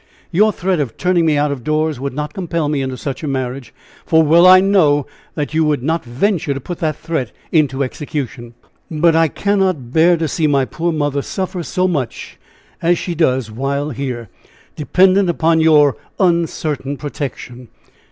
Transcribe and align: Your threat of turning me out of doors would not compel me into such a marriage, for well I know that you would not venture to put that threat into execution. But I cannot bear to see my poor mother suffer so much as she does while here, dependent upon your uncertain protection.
Your 0.31 0.51
threat 0.51 0.79
of 0.79 0.97
turning 0.97 1.27
me 1.27 1.37
out 1.37 1.51
of 1.51 1.63
doors 1.63 1.99
would 1.99 2.15
not 2.15 2.33
compel 2.33 2.67
me 2.67 2.81
into 2.81 2.97
such 2.97 3.21
a 3.21 3.27
marriage, 3.27 3.71
for 4.03 4.23
well 4.23 4.47
I 4.47 4.59
know 4.59 5.05
that 5.35 5.53
you 5.53 5.63
would 5.63 5.83
not 5.83 6.03
venture 6.03 6.55
to 6.55 6.59
put 6.59 6.79
that 6.79 6.95
threat 6.95 7.31
into 7.51 7.83
execution. 7.83 8.55
But 8.89 9.15
I 9.15 9.27
cannot 9.27 9.93
bear 9.93 10.17
to 10.17 10.27
see 10.27 10.47
my 10.47 10.65
poor 10.65 10.91
mother 10.91 11.21
suffer 11.21 11.61
so 11.61 11.87
much 11.87 12.39
as 12.81 12.97
she 12.97 13.13
does 13.13 13.51
while 13.51 13.91
here, 13.91 14.29
dependent 14.75 15.29
upon 15.29 15.61
your 15.61 15.97
uncertain 16.19 16.97
protection. 16.97 17.67